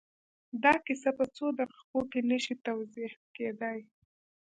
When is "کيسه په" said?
0.85-1.25